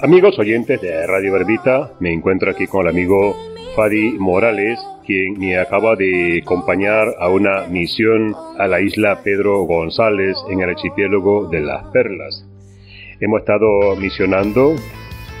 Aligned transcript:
Amigos 0.00 0.36
oyentes 0.40 0.80
de 0.80 1.06
Radio 1.06 1.32
Verbita, 1.34 1.92
me 2.00 2.12
encuentro 2.12 2.50
aquí 2.50 2.66
con 2.66 2.82
el 2.82 2.88
amigo 2.88 3.36
Fadi 3.76 4.16
Morales, 4.18 4.80
quien 5.06 5.38
me 5.38 5.56
acaba 5.58 5.94
de 5.94 6.40
acompañar 6.42 7.14
a 7.20 7.28
una 7.28 7.66
misión 7.68 8.34
a 8.58 8.66
la 8.66 8.80
isla 8.80 9.22
Pedro 9.22 9.62
González 9.62 10.36
en 10.50 10.62
el 10.62 10.70
archipiélago 10.70 11.46
de 11.46 11.60
las 11.60 11.84
Perlas. 11.92 12.44
Hemos 13.20 13.40
estado 13.42 13.94
misionando, 13.94 14.74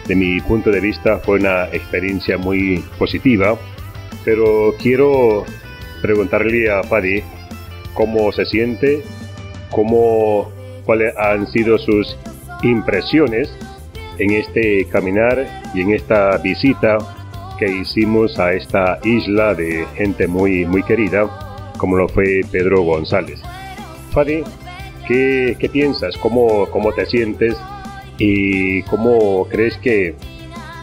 de 0.06 0.14
mi 0.14 0.40
punto 0.42 0.70
de 0.70 0.80
vista 0.80 1.18
fue 1.18 1.40
una 1.40 1.64
experiencia 1.72 2.38
muy 2.38 2.84
positiva, 3.00 3.58
pero 4.24 4.74
quiero 4.80 5.44
preguntarle 6.02 6.70
a 6.70 6.84
Fadi 6.84 7.24
cómo 7.94 8.30
se 8.30 8.44
siente, 8.44 9.02
cómo, 9.72 10.52
cuáles 10.84 11.16
han 11.16 11.48
sido 11.48 11.78
sus 11.78 12.16
impresiones 12.62 13.50
en 14.18 14.32
este 14.32 14.84
caminar 14.86 15.46
y 15.74 15.80
en 15.80 15.94
esta 15.94 16.36
visita 16.38 16.98
que 17.58 17.70
hicimos 17.70 18.38
a 18.38 18.54
esta 18.54 18.98
isla 19.04 19.54
de 19.54 19.86
gente 19.94 20.26
muy, 20.26 20.64
muy 20.64 20.82
querida, 20.82 21.28
como 21.76 21.96
lo 21.96 22.08
fue 22.08 22.40
Pedro 22.50 22.82
González. 22.82 23.40
Fadi, 24.12 24.42
¿qué, 25.06 25.56
qué 25.58 25.68
piensas? 25.68 26.16
¿Cómo, 26.18 26.66
¿Cómo 26.70 26.92
te 26.92 27.06
sientes? 27.06 27.56
¿Y 28.18 28.82
cómo 28.84 29.46
crees 29.48 29.76
que 29.78 30.14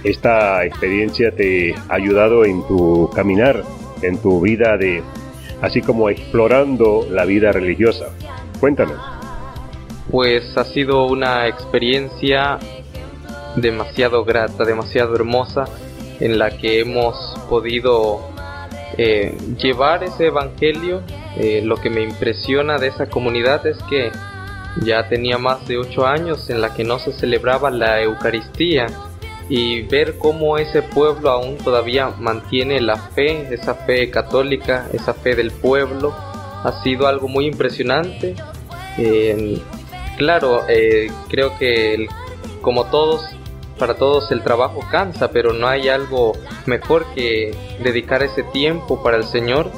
esta 0.04 0.66
experiencia 0.66 1.32
te 1.32 1.74
ha 1.90 1.96
ayudado 1.96 2.46
en 2.46 2.66
tu 2.68 3.10
caminar, 3.16 3.64
en 4.02 4.18
tu 4.20 4.42
vida 4.42 4.78
de, 4.78 5.02
así 5.62 5.82
como 5.82 6.10
explorando 6.10 7.08
la 7.10 7.26
vida 7.26 7.52
religiosa? 7.52 8.10
Cuéntanos. 8.60 9.17
Pues 10.12 10.58
ha 10.58 10.64
sido 10.64 11.06
una 11.06 11.48
experiencia 11.48 12.60
demasiado 13.56 14.24
grata, 14.24 14.64
demasiado 14.64 15.16
hermosa, 15.16 15.66
en 16.20 16.40
la 16.40 16.58
que 16.58 16.80
hemos 16.80 17.16
podido 17.50 18.22
eh, 18.98 19.38
llevar 19.58 20.04
ese 20.04 20.28
evangelio. 20.28 21.02
Eh, 21.38 21.62
lo 21.64 21.78
que 21.78 21.90
me 21.90 22.02
impresiona 22.02 22.78
de 22.78 22.88
esa 22.88 23.08
comunidad 23.08 23.66
es 23.68 23.78
que 23.90 24.12
ya 24.84 25.08
tenía 25.08 25.38
más 25.38 25.68
de 25.68 25.78
ocho 25.78 26.06
años 26.06 26.50
en 26.50 26.62
la 26.62 26.74
que 26.74 26.84
no 26.84 27.00
se 27.00 27.12
celebraba 27.12 27.70
la 27.70 28.02
Eucaristía 28.02 28.88
y 29.50 29.84
ver 29.84 30.18
cómo 30.18 30.58
ese 30.58 30.82
pueblo 30.82 31.30
aún 31.30 31.58
todavía 31.58 32.10
mantiene 32.20 32.82
la 32.82 32.98
fe, 32.98 33.54
esa 33.54 33.76
fe 33.76 34.10
católica, 34.10 34.88
esa 34.94 35.14
fe 35.14 35.36
del 35.36 35.52
pueblo, 35.52 36.14
ha 36.64 36.84
sido 36.84 37.08
algo 37.08 37.28
muy 37.28 37.46
impresionante. 37.46 38.36
Claro, 40.18 40.66
eh, 40.68 41.10
creo 41.30 41.58
que 41.58 42.08
como 42.62 42.86
todos 42.86 43.24
para 43.78 43.94
todos 43.94 44.32
el 44.32 44.42
trabajo 44.42 44.82
cansa, 44.92 45.32
pero 45.32 45.54
no 45.54 45.68
hay 45.68 45.88
algo 45.88 46.34
mejor 46.66 47.06
que 47.14 47.56
dedicar 47.82 48.24
ese 48.24 48.44
tiempo 48.44 49.02
para 49.04 49.18
el 49.18 49.24
Señor, 49.24 49.72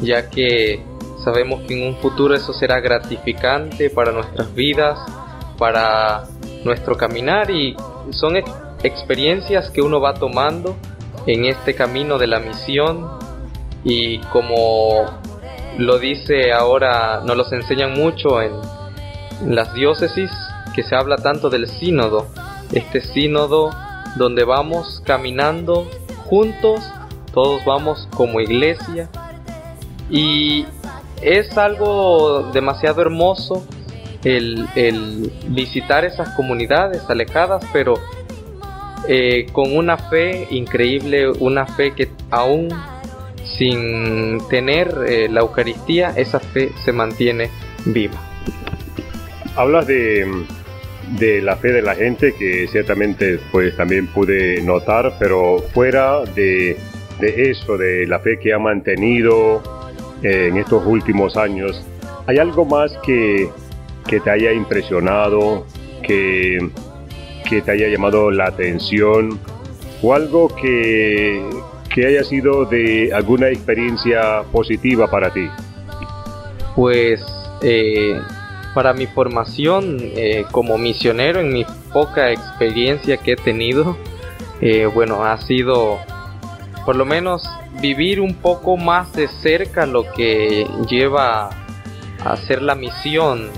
ya 0.00 0.30
que 0.30 0.82
sabemos 1.22 1.62
que 1.68 1.80
en 1.80 1.86
un 1.86 1.96
futuro 2.00 2.34
eso 2.34 2.52
será 2.52 2.80
gratificante 2.80 3.90
para 3.90 4.10
nuestras 4.12 4.52
vidas, 4.54 4.98
para 5.58 6.24
nuestro 6.64 6.96
caminar 6.96 7.50
y 7.50 7.76
son 8.10 8.36
experiencias 8.82 9.70
que 9.70 9.82
uno 9.82 10.00
va 10.00 10.14
tomando 10.14 10.76
en 11.26 11.44
este 11.44 11.74
camino 11.74 12.18
de 12.18 12.26
la 12.26 12.40
misión. 12.40 13.08
Y 13.84 14.18
como 14.18 15.04
lo 15.78 15.98
dice 15.98 16.52
ahora, 16.52 17.20
nos 17.24 17.36
los 17.36 17.52
enseñan 17.52 17.92
mucho 17.92 18.40
en 18.40 18.52
las 19.46 19.74
diócesis, 19.74 20.30
que 20.74 20.82
se 20.82 20.94
habla 20.94 21.16
tanto 21.16 21.50
del 21.50 21.68
sínodo, 21.68 22.26
este 22.72 23.00
sínodo 23.00 23.70
donde 24.16 24.44
vamos 24.44 25.02
caminando 25.04 25.86
juntos, 26.24 26.80
todos 27.32 27.64
vamos 27.64 28.08
como 28.14 28.40
iglesia 28.40 29.08
y 30.10 30.66
es 31.22 31.56
algo 31.56 32.50
demasiado 32.52 33.02
hermoso 33.02 33.66
el, 34.24 35.32
visitar 35.48 36.04
esas 36.04 36.30
comunidades 36.30 37.02
alejadas, 37.08 37.64
pero 37.72 37.94
eh, 39.08 39.46
con 39.52 39.76
una 39.76 39.96
fe 39.96 40.46
increíble, 40.50 41.28
una 41.28 41.66
fe 41.66 41.92
que 41.92 42.10
aún 42.30 42.68
sin 43.58 44.46
tener 44.48 44.94
eh, 45.08 45.28
la 45.28 45.40
Eucaristía, 45.40 46.12
esa 46.16 46.38
fe 46.38 46.72
se 46.84 46.92
mantiene 46.92 47.50
viva. 47.84 48.18
Hablas 49.56 49.86
de 49.86 50.26
de 51.18 51.42
la 51.42 51.56
fe 51.56 51.72
de 51.72 51.82
la 51.82 51.94
gente 51.94 52.32
que 52.34 52.66
ciertamente 52.68 53.38
pues 53.50 53.76
también 53.76 54.06
pude 54.06 54.62
notar, 54.62 55.14
pero 55.18 55.58
fuera 55.72 56.20
de, 56.34 56.76
eso, 57.20 57.76
de 57.76 58.06
la 58.06 58.18
fe 58.20 58.38
que 58.38 58.52
ha 58.52 58.58
mantenido 58.58 59.62
eh, 60.22 60.48
en 60.50 60.56
estos 60.56 60.84
últimos 60.86 61.36
años, 61.36 61.84
¿hay 62.26 62.38
algo 62.38 62.64
más 62.64 62.96
que, 63.04 63.48
que 64.06 64.20
te 64.20 64.30
haya 64.30 64.52
impresionado, 64.52 65.66
que, 66.02 66.70
que 67.48 67.60
te 67.62 67.72
haya 67.72 67.88
llamado 67.88 68.30
la 68.30 68.46
atención 68.46 69.38
o 70.00 70.14
algo 70.14 70.48
que, 70.54 71.42
que 71.94 72.06
haya 72.06 72.24
sido 72.24 72.64
de 72.64 73.12
alguna 73.12 73.48
experiencia 73.48 74.42
positiva 74.50 75.10
para 75.10 75.32
ti? 75.32 75.48
Pues 76.74 77.22
eh, 77.62 78.18
para 78.74 78.92
mi 78.92 79.06
formación 79.06 79.98
eh, 80.00 80.44
como 80.50 80.78
misionero, 80.78 81.40
en 81.40 81.52
mi 81.52 81.64
poca 81.92 82.30
experiencia 82.30 83.16
que 83.16 83.32
he 83.32 83.36
tenido, 83.36 83.96
eh, 84.60 84.86
bueno, 84.86 85.24
ha 85.24 85.38
sido 85.38 85.98
por 86.84 86.96
lo 86.96 87.04
menos 87.04 87.48
vivir 87.80 88.20
un 88.20 88.34
poco 88.34 88.76
más 88.76 89.12
de 89.12 89.28
cerca 89.28 89.86
lo 89.86 90.10
que 90.12 90.66
lleva 90.88 91.50
a 92.24 92.32
hacer 92.32 92.62
la 92.62 92.74
misión 92.74 93.50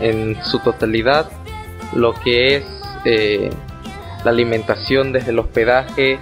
en 0.00 0.42
su 0.42 0.58
totalidad, 0.58 1.30
lo 1.94 2.14
que 2.14 2.56
es 2.56 2.64
eh, 3.04 3.50
la 4.24 4.30
alimentación 4.30 5.12
desde 5.12 5.30
el 5.30 5.38
hospedaje, 5.38 6.18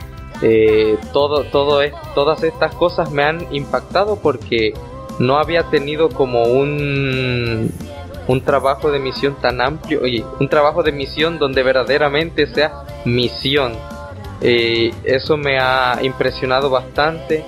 todo, 1.13 1.45
todo 1.45 1.83
todas 2.15 2.43
estas 2.45 2.75
cosas 2.75 3.11
me 3.11 3.25
han 3.25 3.47
impactado 3.55 4.17
porque 4.17 4.73
no 5.19 5.37
había 5.37 5.65
tenido 5.65 6.09
como 6.09 6.45
un 6.45 7.71
un 8.27 8.43
trabajo 8.43 8.91
de 8.91 8.99
misión 8.99 9.37
tan 9.41 9.61
amplio, 9.61 10.07
y 10.07 10.25
un 10.39 10.49
trabajo 10.49 10.83
de 10.83 10.93
misión 10.93 11.39
donde 11.39 11.63
verdaderamente 11.63 12.47
sea 12.47 12.85
misión. 13.05 13.73
Eh, 14.41 14.93
eso 15.05 15.37
me 15.37 15.59
ha 15.59 15.99
impresionado 16.03 16.71
bastante 16.71 17.45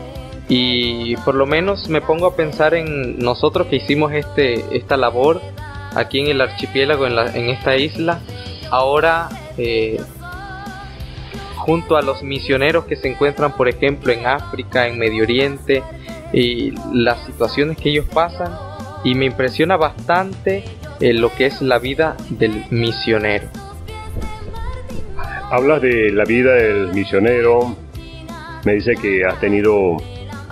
y 0.48 1.16
por 1.18 1.34
lo 1.34 1.46
menos 1.46 1.88
me 1.88 2.02
pongo 2.02 2.26
a 2.26 2.36
pensar 2.36 2.74
en 2.74 3.18
nosotros 3.18 3.68
que 3.68 3.76
hicimos 3.76 4.12
este, 4.12 4.76
esta 4.76 4.98
labor 4.98 5.40
aquí 5.94 6.20
en 6.20 6.26
el 6.26 6.40
archipiélago, 6.40 7.06
en, 7.06 7.16
la, 7.16 7.34
en 7.34 7.48
esta 7.48 7.76
isla, 7.76 8.20
ahora 8.70 9.28
eh, 9.56 10.00
junto 11.56 11.96
a 11.96 12.02
los 12.02 12.22
misioneros 12.22 12.84
que 12.84 12.96
se 12.96 13.08
encuentran, 13.08 13.52
por 13.52 13.68
ejemplo, 13.68 14.12
en 14.12 14.26
África, 14.26 14.88
en 14.88 14.98
Medio 14.98 15.22
Oriente, 15.22 15.82
y 16.32 16.72
las 16.92 17.24
situaciones 17.26 17.76
que 17.76 17.90
ellos 17.90 18.06
pasan, 18.12 18.52
y 19.04 19.14
me 19.14 19.26
impresiona 19.26 19.76
bastante 19.76 20.64
eh, 21.00 21.12
lo 21.12 21.34
que 21.34 21.46
es 21.46 21.60
la 21.60 21.78
vida 21.78 22.16
del 22.30 22.64
misionero. 22.70 23.48
Hablas 25.50 25.82
de 25.82 26.10
la 26.12 26.24
vida 26.24 26.54
del 26.54 26.92
misionero, 26.94 27.76
me 28.64 28.74
dice 28.74 28.94
que 28.94 29.24
has 29.24 29.38
tenido 29.40 29.96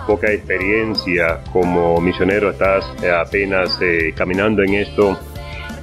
poca 0.06 0.32
experiencia 0.32 1.40
como 1.52 2.00
misionero, 2.00 2.50
estás 2.50 2.84
eh, 3.02 3.10
apenas 3.10 3.78
eh, 3.80 4.12
caminando 4.14 4.62
en 4.62 4.74
esto, 4.74 5.18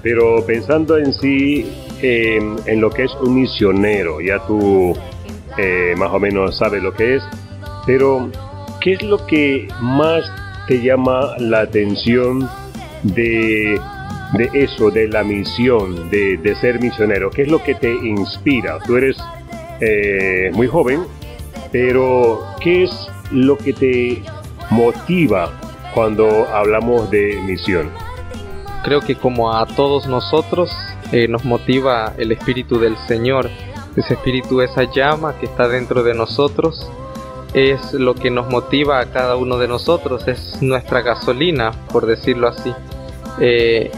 pero 0.04 0.46
pensando 0.46 0.98
en 0.98 1.14
sí, 1.14 1.66
en 2.02 2.80
lo 2.80 2.92
que 2.92 3.06
es 3.06 3.12
un 3.22 3.40
misionero, 3.40 4.22
ya 4.22 4.38
tú 4.46 4.96
más 5.98 6.12
o 6.12 6.20
menos 6.20 6.56
sabes 6.56 6.84
lo 6.84 6.94
que 6.94 7.16
es, 7.16 7.24
pero 7.88 8.30
¿qué 8.80 8.94
es 8.94 9.02
lo 9.02 9.26
que 9.26 9.68
más 9.82 10.24
te 10.68 10.82
llama 10.82 11.36
la 11.40 11.62
atención 11.62 12.48
de, 13.04 13.80
eso, 14.54 14.92
de 14.92 15.08
la 15.08 15.24
misión, 15.24 16.10
de, 16.10 16.56
ser 16.60 16.80
misionero? 16.80 17.30
¿Qué 17.30 17.44
es 17.44 17.48
lo 17.50 17.64
que 17.64 17.76
te 17.76 17.92
inspira? 17.92 18.80
Tú 18.86 18.98
eres 18.98 19.18
eh, 19.80 20.50
muy 20.54 20.68
joven, 20.68 21.04
pero 21.72 22.42
¿qué 22.62 22.84
es 22.84 22.92
lo 23.32 23.58
que 23.58 23.74
te 23.74 24.24
motiva 24.70 25.52
cuando 25.94 26.48
hablamos 26.48 27.10
de 27.12 27.40
misión? 27.46 27.90
Creo 28.84 29.02
que 29.02 29.16
como 29.16 29.54
a 29.54 29.66
todos 29.66 30.08
nosotros 30.08 30.72
eh, 31.12 31.28
nos 31.28 31.44
motiva 31.46 32.14
el 32.18 32.32
Espíritu 32.32 32.80
del 32.80 32.98
Señor, 33.08 33.50
ese 33.96 34.14
Espíritu, 34.14 34.62
esa 34.62 34.84
llama 34.84 35.36
que 35.40 35.48
está 35.48 35.68
dentro 35.68 36.04
de 36.04 36.14
nosotros, 36.14 36.90
es 37.54 37.94
lo 37.94 38.16
que 38.16 38.30
nos 38.30 38.50
motiva 38.50 39.00
a 39.00 39.06
cada 39.06 39.36
uno 39.36 39.58
de 39.58 39.68
nosotros, 39.68 40.28
es 40.28 40.62
nuestra 40.62 41.02
gasolina, 41.02 41.72
por 41.92 42.06
decirlo 42.06 42.48
así. 42.48 42.74
Eh, 43.40 43.92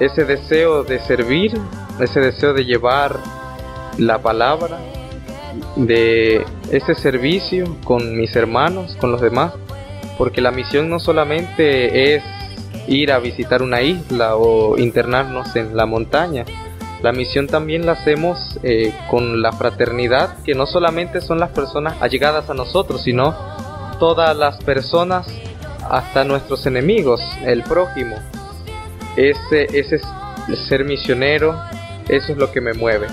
ese 0.00 0.24
deseo 0.24 0.84
de 0.84 0.98
servir, 1.00 1.52
ese 2.00 2.20
deseo 2.20 2.54
de 2.54 2.64
llevar 2.64 3.18
la 3.98 4.20
palabra, 4.20 4.78
de 5.76 6.44
ese 6.70 6.94
servicio 6.94 7.76
con 7.84 8.16
mis 8.16 8.34
hermanos, 8.34 8.96
con 9.00 9.12
los 9.12 9.20
demás, 9.20 9.52
porque 10.18 10.40
la 10.40 10.50
misión 10.50 10.88
no 10.88 10.98
solamente 10.98 12.14
es 12.14 12.24
ir 12.88 13.12
a 13.12 13.18
visitar 13.18 13.62
una 13.62 13.82
isla 13.82 14.36
o 14.36 14.78
internarnos 14.78 15.54
en 15.56 15.76
la 15.76 15.86
montaña, 15.86 16.44
la 17.02 17.12
misión 17.12 17.48
también 17.48 17.84
la 17.84 17.92
hacemos 17.92 18.38
eh, 18.62 18.94
con 19.10 19.42
la 19.42 19.52
fraternidad, 19.52 20.36
que 20.44 20.54
no 20.54 20.66
solamente 20.66 21.20
son 21.20 21.40
las 21.40 21.50
personas 21.50 22.00
allegadas 22.00 22.48
a 22.48 22.54
nosotros, 22.54 23.02
sino 23.02 23.34
todas 23.98 24.36
las 24.36 24.62
personas, 24.62 25.26
hasta 25.90 26.24
nuestros 26.24 26.64
enemigos, 26.66 27.20
el 27.44 27.62
prójimo. 27.64 28.16
Ese, 29.16 29.64
ese 29.76 30.00
ser 30.68 30.84
misionero, 30.84 31.60
eso 32.08 32.32
es 32.32 32.38
lo 32.38 32.50
que 32.52 32.60
me 32.60 32.72
mueve. 32.72 33.08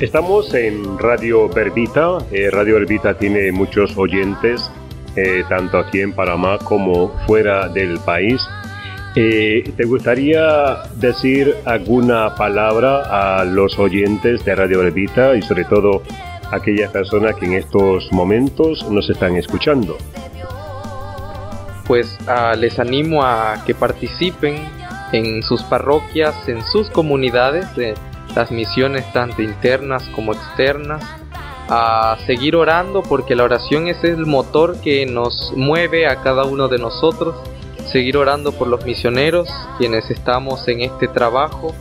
Estamos 0.00 0.54
en 0.54 0.98
Radio 0.98 1.48
Verbita. 1.48 2.18
Eh, 2.32 2.50
Radio 2.50 2.76
Verbita 2.76 3.14
tiene 3.18 3.52
muchos 3.52 3.96
oyentes, 3.98 4.70
eh, 5.14 5.44
tanto 5.48 5.78
aquí 5.78 6.00
en 6.00 6.14
Panamá 6.14 6.58
como 6.58 7.08
fuera 7.26 7.68
del 7.68 7.98
país. 8.00 8.40
Eh, 9.16 9.72
¿Te 9.76 9.84
gustaría 9.86 10.84
decir 10.94 11.56
alguna 11.64 12.36
palabra 12.36 13.40
a 13.40 13.44
los 13.44 13.76
oyentes 13.76 14.44
de 14.44 14.54
Radio 14.54 14.78
Verbita 14.78 15.34
y 15.34 15.42
sobre 15.42 15.64
todo 15.64 16.02
a 16.50 16.56
aquellas 16.56 16.92
personas 16.92 17.34
que 17.34 17.46
en 17.46 17.54
estos 17.54 18.12
momentos 18.12 18.88
nos 18.88 19.10
están 19.10 19.34
escuchando? 19.34 19.98
Pues 21.88 22.16
ah, 22.28 22.54
les 22.56 22.78
animo 22.78 23.24
a 23.24 23.64
que 23.66 23.74
participen 23.74 24.54
en 25.10 25.42
sus 25.42 25.64
parroquias, 25.64 26.48
en 26.48 26.62
sus 26.62 26.88
comunidades 26.90 27.74
de 27.74 27.94
las 28.36 28.52
misiones 28.52 29.12
tanto 29.12 29.42
internas 29.42 30.08
como 30.14 30.34
externas, 30.34 31.02
a 31.68 32.16
seguir 32.26 32.54
orando 32.54 33.02
porque 33.02 33.34
la 33.34 33.42
oración 33.42 33.88
es 33.88 34.04
el 34.04 34.24
motor 34.26 34.80
que 34.80 35.04
nos 35.04 35.52
mueve 35.56 36.06
a 36.06 36.22
cada 36.22 36.44
uno 36.44 36.68
de 36.68 36.78
nosotros, 36.78 37.34
seguir 37.90 38.16
orando 38.16 38.52
por 38.52 38.68
los 38.68 38.84
misioneros, 38.84 39.48
quienes 39.78 40.10
estamos 40.10 40.66
en 40.68 40.80
este 40.82 41.08
trabajo, 41.08 41.74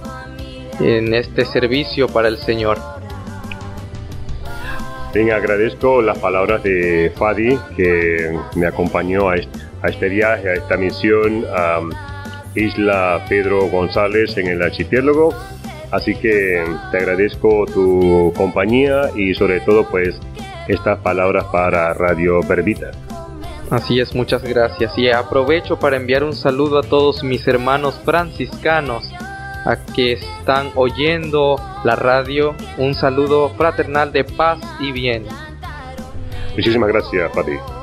en 0.79 1.13
este 1.13 1.45
servicio 1.45 2.07
para 2.07 2.27
el 2.27 2.38
Señor. 2.38 2.77
Bien, 5.13 5.31
agradezco 5.31 6.01
las 6.01 6.19
palabras 6.19 6.61
de 6.63 7.11
Fadi 7.15 7.57
que 7.75 8.38
me 8.56 8.67
acompañó 8.67 9.29
a 9.29 9.35
este, 9.35 10.09
viaje, 10.09 10.50
a 10.50 10.53
esta 10.53 10.77
misión 10.77 11.45
a 11.56 11.79
Isla 12.56 13.25
Pedro 13.27 13.67
González 13.67 14.38
en 14.38 14.47
el 14.47 14.61
archipiélago. 14.61 15.33
Así 15.91 16.13
que 16.13 16.63
te 16.91 16.97
agradezco 16.97 17.65
tu 17.65 18.31
compañía 18.38 19.09
y 19.15 19.33
sobre 19.33 19.59
todo 19.61 19.89
pues 19.89 20.15
estas 20.67 21.00
palabras 21.00 21.45
para 21.45 21.91
Radio 21.95 22.41
Verbita. 22.44 22.91
Así 23.69 24.00
es, 24.00 24.16
muchas 24.16 24.44
gracias. 24.44 24.98
Y 24.98 25.10
aprovecho 25.10 25.77
para 25.77 25.98
enviar 25.98 26.24
un 26.24 26.33
saludo 26.33 26.80
a 26.80 26.83
todos 26.83 27.24
mis 27.24 27.48
hermanos 27.48 28.00
franciscanos 28.04 29.04
a 29.66 29.77
que 29.94 30.13
están 30.13 30.71
oyendo 30.75 31.56
la 31.83 31.95
radio. 31.95 32.56
Un 32.77 32.95
saludo 32.95 33.50
fraternal 33.57 34.12
de 34.12 34.24
paz 34.24 34.60
y 34.80 34.92
bien. 34.92 35.25
Muchísimas 36.56 36.89
gracias, 36.89 37.31
Pati. 37.31 37.78